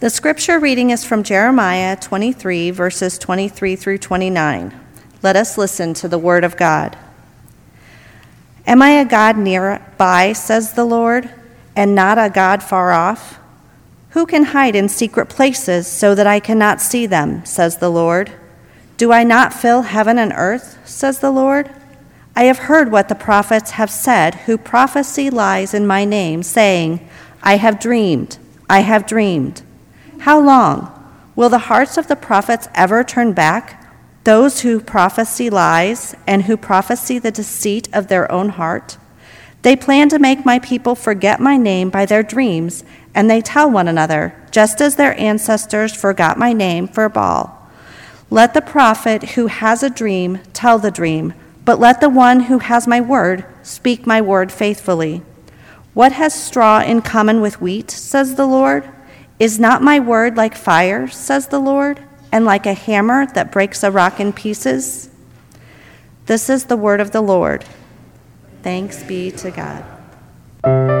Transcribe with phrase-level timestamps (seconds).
[0.00, 4.80] the scripture reading is from Jeremiah 23, verses 23 through 29.
[5.22, 6.96] Let us listen to the word of God.
[8.66, 11.30] Am I a God nearby, says the Lord,
[11.76, 13.38] and not a God far off?
[14.10, 18.32] Who can hide in secret places so that I cannot see them, says the Lord?
[18.96, 21.70] Do I not fill heaven and earth, says the Lord?
[22.34, 27.06] I have heard what the prophets have said, who prophesy lies in my name, saying,
[27.42, 28.38] I have dreamed,
[28.68, 29.62] I have dreamed.
[30.20, 30.92] How long?
[31.36, 33.85] Will the hearts of the prophets ever turn back?
[34.26, 38.98] Those who prophesy lies and who prophesy the deceit of their own heart.
[39.62, 42.82] They plan to make my people forget my name by their dreams,
[43.14, 47.70] and they tell one another, just as their ancestors forgot my name for Baal.
[48.28, 51.32] Let the prophet who has a dream tell the dream,
[51.64, 55.22] but let the one who has my word speak my word faithfully.
[55.94, 58.90] What has straw in common with wheat, says the Lord?
[59.38, 62.00] Is not my word like fire, says the Lord?
[62.32, 65.10] And like a hammer that breaks a rock in pieces?
[66.26, 67.64] This is the word of the Lord.
[68.62, 70.95] Thanks be to God.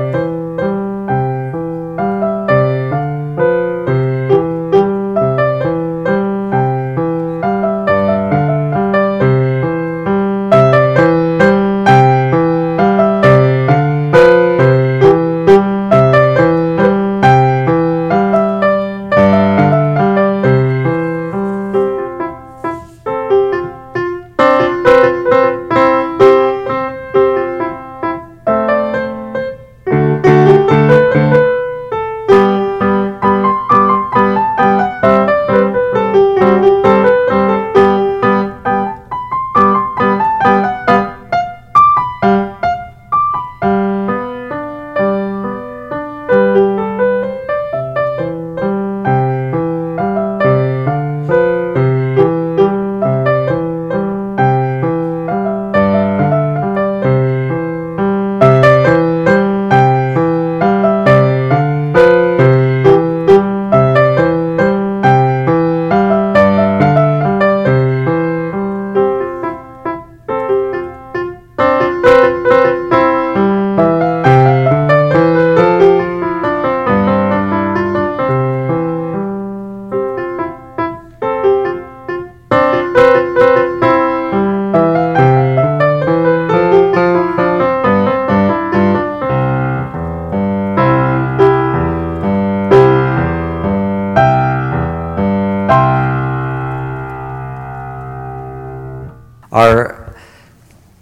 [99.56, 100.14] Our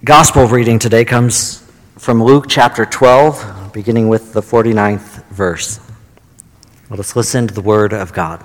[0.05, 5.81] gospel reading today comes from Luke chapter 12, beginning with the 49th verse.
[6.89, 8.45] Let us listen to the word of God.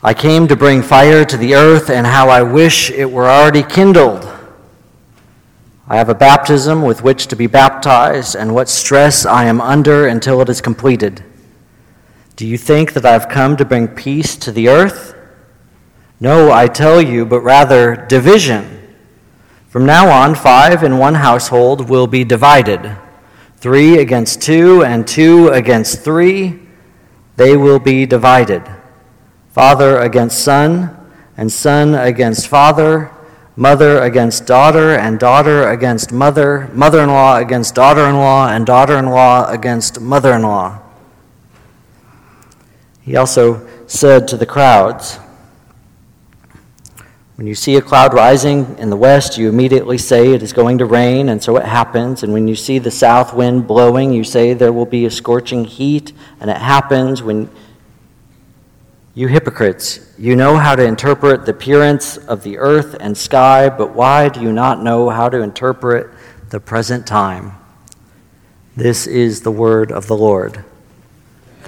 [0.00, 3.64] I came to bring fire to the earth, and how I wish it were already
[3.64, 4.24] kindled.
[5.88, 10.06] I have a baptism with which to be baptized, and what stress I am under
[10.06, 11.24] until it is completed.
[12.36, 15.16] Do you think that I have come to bring peace to the earth?
[16.20, 18.94] No, I tell you, but rather division.
[19.68, 22.96] From now on, five in one household will be divided
[23.60, 26.58] three against two, and two against three.
[27.36, 28.62] They will be divided.
[29.50, 30.96] Father against son,
[31.36, 33.10] and son against father,
[33.56, 38.64] mother against daughter, and daughter against mother, mother in law against daughter in law, and
[38.64, 40.80] daughter in law against mother in law.
[43.02, 45.18] He also said to the crowds,
[47.40, 50.76] when you see a cloud rising in the west, you immediately say it is going
[50.76, 52.22] to rain, and so it happens.
[52.22, 55.64] And when you see the south wind blowing, you say there will be a scorching
[55.64, 57.22] heat, and it happens.
[57.22, 57.48] When
[59.14, 63.94] you hypocrites, you know how to interpret the appearance of the earth and sky, but
[63.94, 66.10] why do you not know how to interpret
[66.50, 67.52] the present time?
[68.76, 70.62] This is the word of the Lord.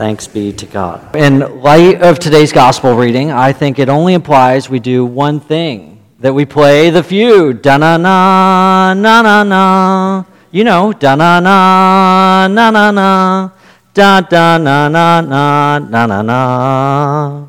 [0.03, 1.15] Thanks be to God.
[1.15, 6.03] In light of today's gospel reading, I think it only implies we do one thing
[6.19, 7.63] that we play the Feud.
[7.63, 10.25] Da na na, na na na.
[10.51, 13.51] You know, da na na, na na na.
[13.95, 17.47] Da da na na na, na na na.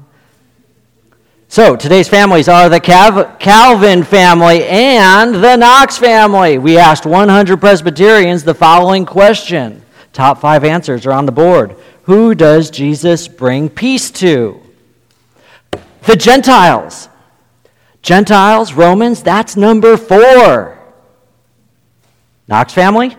[1.47, 6.59] So today's families are the Cav- Calvin family and the Knox family.
[6.59, 9.81] We asked 100 Presbyterians the following question.
[10.11, 11.75] Top five answers are on the board.
[12.03, 14.61] Who does Jesus bring peace to?
[16.05, 17.09] The Gentiles.
[18.01, 20.77] Gentiles, Romans, that's number four.
[22.47, 23.15] Knox family?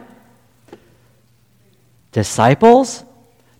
[2.13, 3.05] Disciples?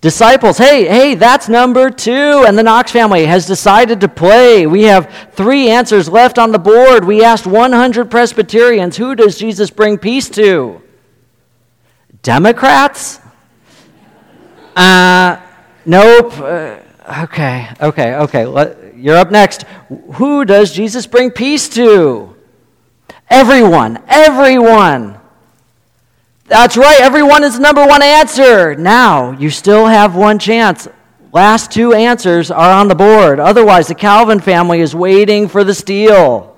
[0.03, 2.45] Disciples, hey, hey, that's number two.
[2.47, 4.67] And the Knox family has decided to play.
[4.67, 7.07] We have three answers left on the board.
[7.07, 10.83] We asked 100 Presbyterians, who does Jesus bring peace to?
[12.23, 13.19] Democrats?
[14.77, 15.04] Uh,
[15.87, 16.39] nope.
[16.39, 16.79] Uh,
[17.23, 18.47] okay, okay, okay.
[18.47, 19.63] Let, you're up next.
[20.15, 22.35] Who does Jesus bring peace to?
[23.29, 25.19] Everyone, everyone.
[26.47, 28.75] That's right, everyone is the number one answer.
[28.75, 30.87] Now, you still have one chance.
[31.33, 33.41] Last two answers are on the board.
[33.41, 36.55] Otherwise, the Calvin family is waiting for the steal.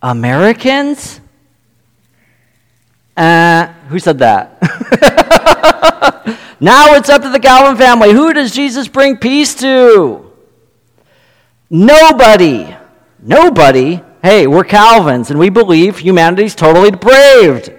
[0.00, 1.20] Americans?
[3.16, 4.58] Uh, who said that?
[6.64, 8.12] now it's up to the Calvin family.
[8.12, 10.32] Who does Jesus bring peace to?
[11.68, 12.74] Nobody.
[13.20, 14.00] Nobody.
[14.22, 17.70] Hey, we're Calvins and we believe humanity's totally depraved.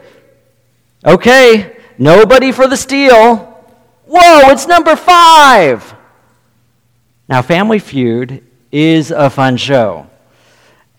[1.03, 3.37] Okay, nobody for the steal.
[4.05, 5.95] Whoa, it's number five.
[7.27, 10.07] Now, Family Feud is a fun show.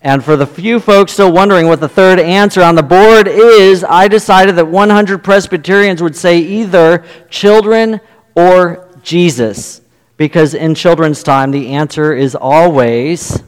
[0.06, 3.82] And for the few folks still wondering what the third answer on the board is,
[3.82, 8.00] I decided that 100 Presbyterians would say either children
[8.36, 9.80] or Jesus.
[10.16, 13.42] Because in children's time, the answer is always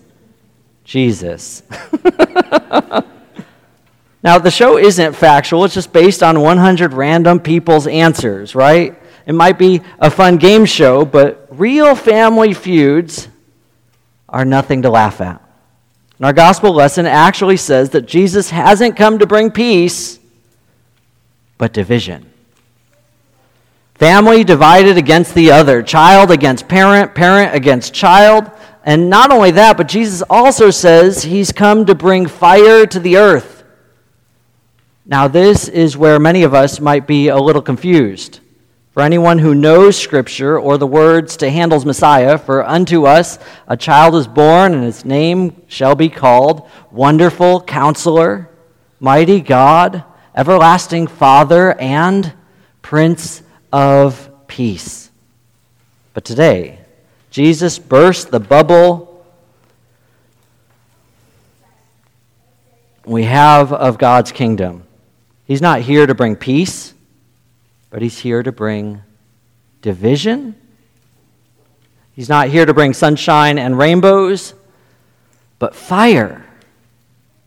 [0.82, 1.62] Jesus.
[4.20, 9.00] Now, the show isn't factual, it's just based on 100 random people's answers, right?
[9.26, 13.28] It might be a fun game show, but real family feuds
[14.28, 15.40] are nothing to laugh at.
[16.18, 20.18] And our gospel lesson actually says that Jesus hasn't come to bring peace,
[21.58, 22.28] but division.
[23.94, 28.50] Family divided against the other, child against parent, parent against child.
[28.84, 33.16] And not only that, but Jesus also says he's come to bring fire to the
[33.16, 33.64] earth.
[35.04, 38.40] Now, this is where many of us might be a little confused.
[38.98, 43.76] For anyone who knows Scripture or the words to Handel's Messiah, for unto us a
[43.76, 48.50] child is born, and his name shall be called Wonderful Counselor,
[48.98, 50.02] Mighty God,
[50.34, 52.32] Everlasting Father, and
[52.82, 53.40] Prince
[53.72, 55.12] of Peace.
[56.12, 56.80] But today,
[57.30, 59.24] Jesus burst the bubble
[63.04, 64.82] we have of God's kingdom.
[65.44, 66.94] He's not here to bring peace,
[67.90, 69.02] but he's here to bring
[69.82, 70.54] division.
[72.12, 74.54] He's not here to bring sunshine and rainbows,
[75.58, 76.44] but fire.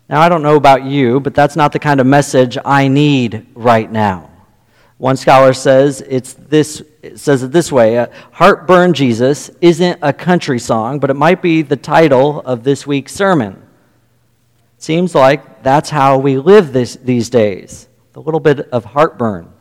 [0.09, 3.45] Now, I don't know about you, but that's not the kind of message I need
[3.53, 4.29] right now.
[4.97, 10.59] One scholar says it's this it says it this way, Heartburn Jesus isn't a country
[10.59, 13.61] song, but it might be the title of this week's sermon.
[14.77, 19.51] Seems like that's how we live this, these days a little bit of heartburn.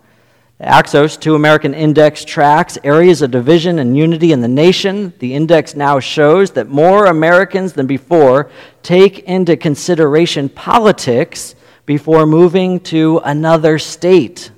[0.61, 5.15] The Axios, two American index tracks areas of division and unity in the nation.
[5.19, 8.51] The index now shows that more Americans than before
[8.83, 11.55] take into consideration politics
[11.87, 14.51] before moving to another state.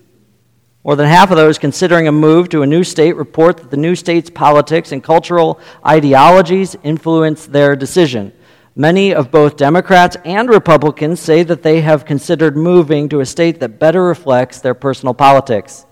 [0.83, 3.77] More than half of those considering a move to a new state report that the
[3.77, 8.33] new state's politics and cultural ideologies influence their decision.
[8.75, 13.61] Many of both Democrats and Republicans say that they have considered moving to a state
[13.61, 15.87] that better reflects their personal politics.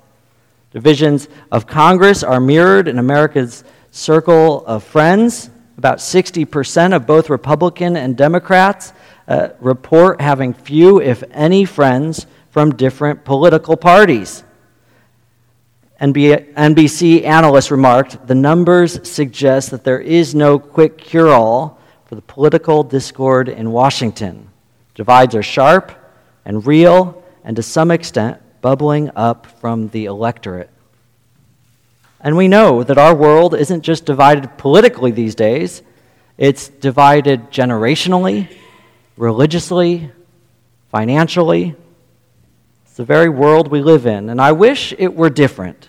[0.70, 5.50] Divisions of Congress are mirrored in America's circle of friends.
[5.78, 8.92] About 60% of both Republican and Democrats
[9.26, 14.44] uh, report having few, if any, friends from different political parties.
[16.00, 22.22] NBC analysts remarked the numbers suggest that there is no quick cure all for the
[22.22, 24.48] political discord in Washington.
[24.94, 25.92] Divides are sharp
[26.44, 30.70] and real, and to some extent, bubbling up from the electorate.
[32.20, 35.82] And we know that our world isn't just divided politically these days,
[36.36, 38.48] it's divided generationally,
[39.16, 40.10] religiously,
[40.90, 41.74] financially.
[42.84, 44.28] It's the very world we live in.
[44.30, 45.88] And I wish it were different,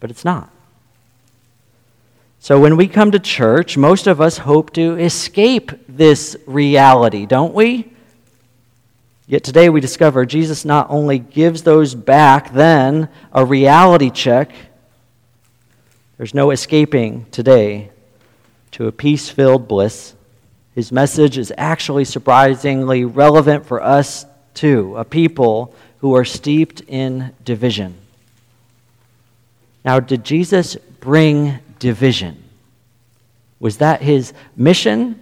[0.00, 0.50] but it's not.
[2.40, 7.54] So when we come to church, most of us hope to escape this reality, don't
[7.54, 7.93] we?
[9.26, 14.52] Yet today we discover Jesus not only gives those back then a reality check,
[16.18, 17.90] there's no escaping today.
[18.74, 20.14] to a peace filled bliss.
[20.74, 27.32] His message is actually surprisingly relevant for us too, a people who are steeped in
[27.44, 27.94] division.
[29.84, 32.42] Now, did Jesus bring division?
[33.60, 35.20] Was that his mission?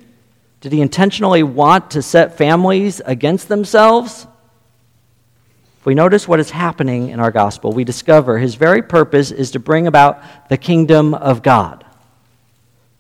[0.62, 4.28] Did he intentionally want to set families against themselves?
[5.81, 9.50] If we notice what is happening in our gospel, we discover his very purpose is
[9.50, 11.85] to bring about the kingdom of God.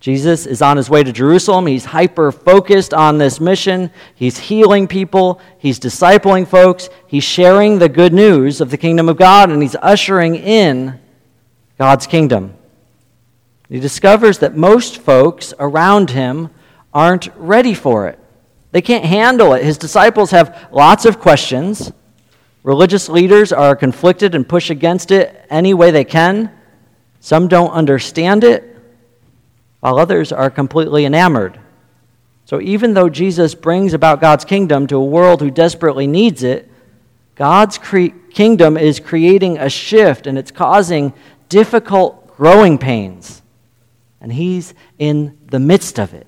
[0.00, 1.68] Jesus is on his way to Jerusalem.
[1.68, 3.92] He's hyper focused on this mission.
[4.16, 5.40] He's healing people.
[5.58, 6.88] He's discipling folks.
[7.06, 10.98] He's sharing the good news of the kingdom of God, and he's ushering in
[11.78, 12.56] God's kingdom.
[13.68, 16.50] He discovers that most folks around him
[16.92, 18.18] aren't ready for it.
[18.72, 19.64] They can't handle it.
[19.64, 21.92] His disciples have lots of questions.
[22.62, 26.50] Religious leaders are conflicted and push against it any way they can.
[27.20, 28.76] Some don't understand it,
[29.80, 31.58] while others are completely enamored.
[32.44, 36.70] So even though Jesus brings about God's kingdom to a world who desperately needs it,
[37.34, 41.12] God's cre- kingdom is creating a shift and it's causing
[41.48, 43.42] difficult growing pains.
[44.20, 46.26] And he's in the midst of it.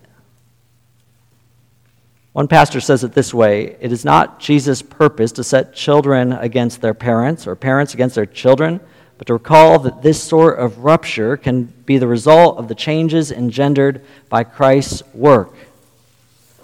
[2.34, 6.80] One pastor says it this way It is not Jesus' purpose to set children against
[6.80, 8.80] their parents or parents against their children,
[9.18, 13.30] but to recall that this sort of rupture can be the result of the changes
[13.30, 15.54] engendered by Christ's work.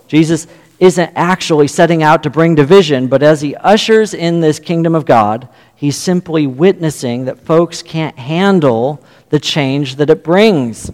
[0.09, 0.49] Jesus
[0.81, 5.07] isn't actually setting out to bring division, but as he ushers in this kingdom of
[5.07, 10.91] God, he's simply witnessing that folks can't handle the change that it brings.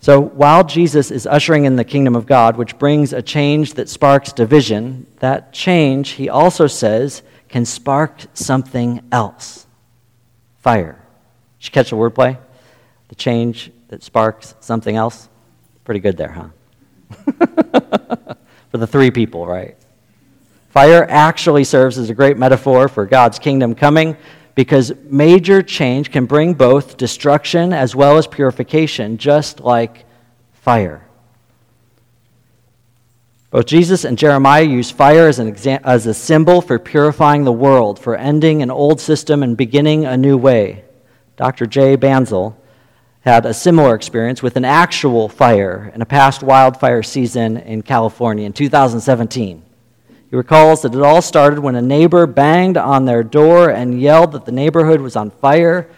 [0.00, 3.88] So while Jesus is ushering in the kingdom of God, which brings a change that
[3.88, 9.66] sparks division, that change, he also says, can spark something else
[10.58, 11.02] fire.
[11.58, 12.38] Did you catch the wordplay?
[13.08, 15.28] The change that sparks something else?
[15.84, 16.48] Pretty good there, huh?
[18.70, 19.76] for the three people, right?
[20.68, 24.16] Fire actually serves as a great metaphor for God's kingdom coming
[24.54, 30.04] because major change can bring both destruction as well as purification, just like
[30.52, 31.06] fire.
[33.50, 37.52] Both Jesus and Jeremiah use fire as, an exa- as a symbol for purifying the
[37.52, 40.84] world, for ending an old system and beginning a new way.
[41.36, 41.66] Dr.
[41.66, 42.54] Jay Bansal
[43.22, 48.46] had a similar experience with an actual fire in a past wildfire season in California
[48.46, 49.62] in 2017.
[50.30, 54.30] He recalls that it all started when a neighbor banged on their door and yelled
[54.32, 55.88] that the neighborhood was on fire.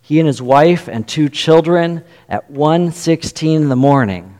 [0.00, 4.38] He and his wife and two children at 1:16 in the morning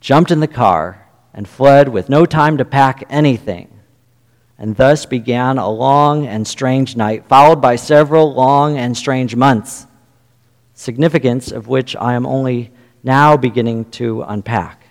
[0.00, 3.68] jumped in the car and fled with no time to pack anything.
[4.58, 9.86] And thus began a long and strange night, followed by several long and strange months,
[10.74, 12.72] significance of which I am only
[13.04, 14.83] now beginning to unpack.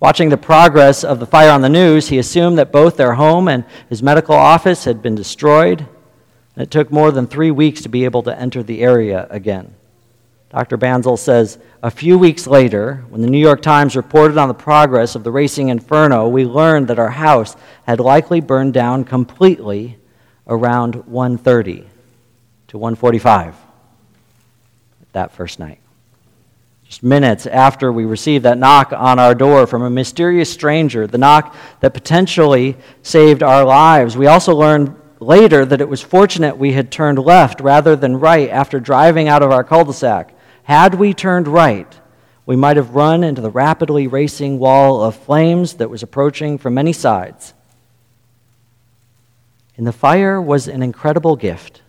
[0.00, 3.48] Watching the progress of the fire on the news, he assumed that both their home
[3.48, 5.86] and his medical office had been destroyed.
[6.56, 9.74] And it took more than three weeks to be able to enter the area again.
[10.48, 10.78] Dr.
[10.78, 15.14] Bansal says a few weeks later, when the New York Times reported on the progress
[15.14, 17.54] of the racing inferno, we learned that our house
[17.86, 19.98] had likely burned down completely
[20.48, 21.84] around 1:30
[22.68, 23.54] to 1:45
[25.12, 25.78] that first night.
[26.90, 31.18] Just minutes after we received that knock on our door from a mysterious stranger, the
[31.18, 36.72] knock that potentially saved our lives, we also learned later that it was fortunate we
[36.72, 40.34] had turned left rather than right after driving out of our cul de sac.
[40.64, 42.00] Had we turned right,
[42.44, 46.74] we might have run into the rapidly racing wall of flames that was approaching from
[46.74, 47.54] many sides.
[49.76, 51.82] And the fire was an incredible gift.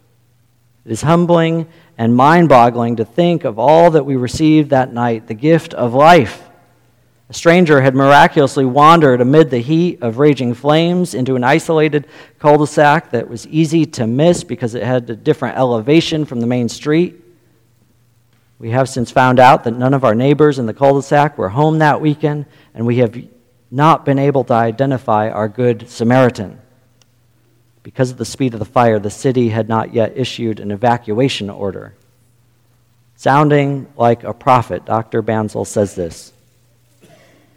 [0.86, 5.28] It is humbling and mind boggling to think of all that we received that night
[5.28, 6.50] the gift of life.
[7.30, 12.08] A stranger had miraculously wandered amid the heat of raging flames into an isolated
[12.40, 16.42] cul de sac that was easy to miss because it had a different elevation from
[16.42, 17.24] the main street.
[18.60, 21.38] We have since found out that none of our neighbors in the cul de sac
[21.38, 23.18] were home that weekend, and we have
[23.72, 26.60] not been able to identify our good Samaritan.
[27.84, 31.50] Because of the speed of the fire, the city had not yet issued an evacuation
[31.50, 31.94] order.
[33.16, 35.22] Sounding like a prophet, Dr.
[35.24, 36.34] Bansal says this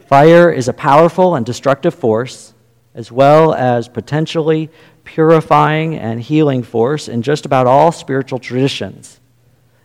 [0.06, 2.52] Fire is a powerful and destructive force,
[2.94, 4.70] as well as potentially
[5.04, 9.20] purifying and healing force in just about all spiritual traditions.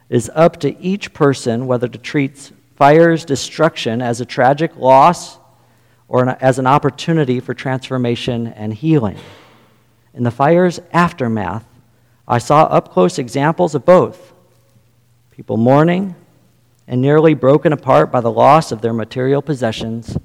[0.09, 5.37] It is up to each person whether to treat fire's destruction as a tragic loss
[6.07, 9.17] or as an opportunity for transformation and healing.
[10.13, 11.65] In the fire's aftermath,
[12.27, 14.33] I saw up close examples of both.
[15.31, 16.15] people mourning
[16.85, 20.17] and nearly broken apart by the loss of their material possessions,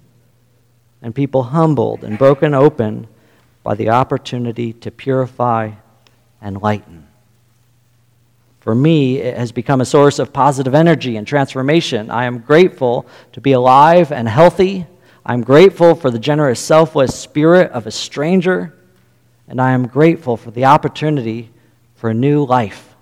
[1.00, 3.06] and people humbled and broken open
[3.62, 5.70] by the opportunity to purify
[6.40, 7.06] and lighten.
[8.60, 12.10] For me, it has become a source of positive energy and transformation.
[12.10, 14.86] I am grateful to be alive and healthy.
[15.24, 18.74] I'm grateful for the generous, selfless spirit of a stranger.
[19.48, 21.50] And I am grateful for the opportunity
[21.96, 22.94] for a new life,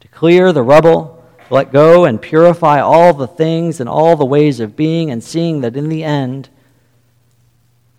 [0.00, 4.24] to clear the rubble, to let go and purify all the things and all the
[4.24, 6.48] ways of being, and seeing that in the end,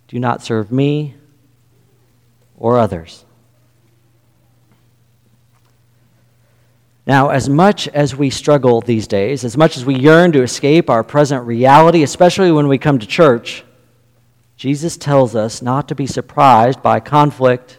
[0.08, 1.14] do not serve me
[2.56, 3.24] or others.
[7.06, 10.88] Now, as much as we struggle these days, as much as we yearn to escape
[10.88, 13.64] our present reality, especially when we come to church,
[14.56, 17.78] Jesus tells us not to be surprised by conflict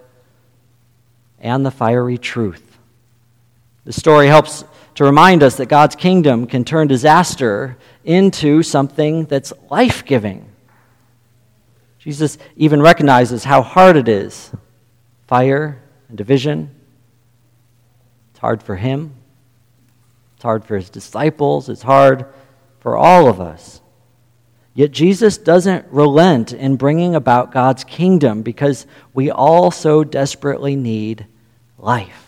[1.46, 2.78] and the fiery truth.
[3.86, 9.54] The story helps to remind us that God's kingdom can turn disaster into something that's
[9.70, 10.50] life giving.
[12.00, 14.52] Jesus even recognizes how hard it is
[15.28, 16.76] fire and division
[18.36, 19.16] it's hard for him.
[20.36, 21.70] It's hard for his disciples.
[21.70, 22.26] It's hard
[22.82, 23.80] for all of us.
[24.74, 31.28] Yet Jesus doesn't relent in bringing about God's kingdom because we all so desperately need
[31.78, 32.26] life.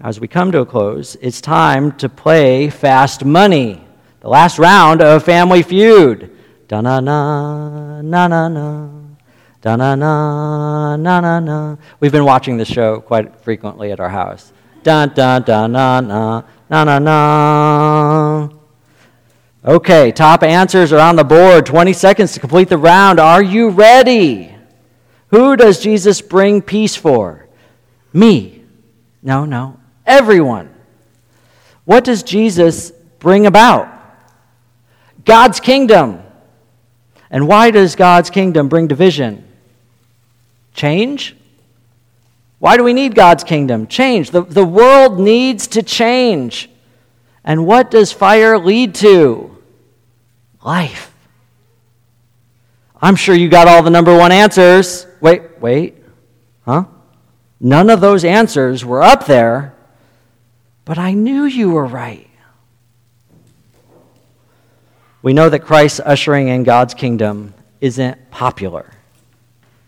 [0.00, 3.82] As we come to a close, it's time to play Fast Money,
[4.20, 6.30] the last round of Family Feud.
[6.68, 8.88] Da na na, na na na.
[9.62, 11.76] Da na na na na na.
[12.00, 14.52] We've been watching this show quite frequently at our house.
[14.82, 18.48] Da da da na na na na na.
[19.64, 21.66] Okay, top answers are on the board.
[21.66, 23.18] 20 seconds to complete the round.
[23.18, 24.55] Are you ready?
[25.28, 27.46] Who does Jesus bring peace for?
[28.12, 28.62] Me.
[29.22, 29.78] No, no.
[30.06, 30.72] Everyone.
[31.84, 33.88] What does Jesus bring about?
[35.24, 36.22] God's kingdom.
[37.30, 39.46] And why does God's kingdom bring division?
[40.74, 41.36] Change?
[42.58, 43.86] Why do we need God's kingdom?
[43.86, 44.30] Change.
[44.30, 46.70] The, the world needs to change.
[47.44, 49.56] And what does fire lead to?
[50.64, 51.12] Life.
[53.00, 55.06] I'm sure you got all the number one answers.
[55.20, 56.02] Wait, wait.
[56.64, 56.84] Huh?
[57.60, 59.74] None of those answers were up there,
[60.84, 62.28] but I knew you were right.
[65.22, 68.92] We know that Christ ushering in God's kingdom isn't popular.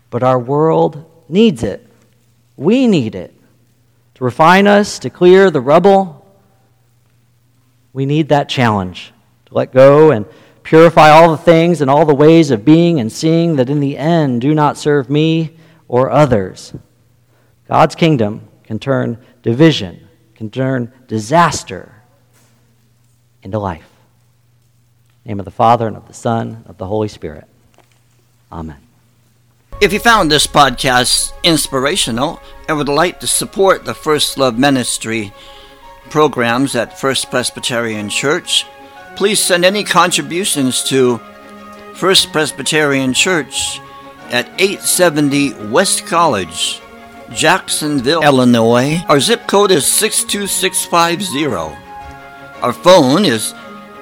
[0.09, 1.87] But our world needs it.
[2.57, 3.33] We need it
[4.15, 6.25] to refine us, to clear the rubble.
[7.93, 9.13] We need that challenge
[9.45, 10.25] to let go and
[10.69, 13.97] purify all the things and all the ways of being and seeing that in the
[13.97, 15.49] end do not serve me
[15.87, 16.75] or others.
[17.67, 21.91] God's kingdom can turn division, can turn disaster
[23.41, 23.89] into life.
[25.25, 27.45] name of the Father and of the Son and of the Holy Spirit.
[28.51, 28.77] Amen.
[29.81, 35.33] If you found this podcast inspirational and would like to support the First Love Ministry
[36.11, 38.67] programs at First Presbyterian Church,
[39.15, 41.19] please send any contributions to
[41.93, 43.79] First Presbyterian Church
[44.31, 46.81] at 870 West College,
[47.33, 49.01] Jacksonville, Illinois.
[49.07, 51.45] Our zip code is 62650.
[52.61, 53.53] Our phone is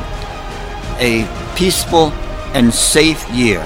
[0.97, 1.27] a
[1.57, 2.13] peaceful
[2.55, 3.59] and safe year.